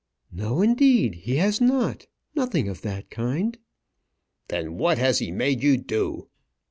"No; 0.31 0.63
indeed 0.63 1.13
he 1.13 1.35
has 1.35 1.61
not. 1.61 2.07
Nothing 2.33 2.67
of 2.67 2.81
that 2.81 3.11
kind." 3.11 3.55
"Then 4.47 4.75
what 4.79 4.97
has 4.97 5.19
he 5.19 5.31
made 5.31 5.61
you 5.61 5.77
do?" 5.77 6.27